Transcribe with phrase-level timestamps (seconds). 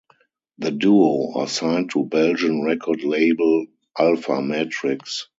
[0.57, 3.67] The duo are signed to Belgian record label
[3.99, 5.27] Alfa Matrix.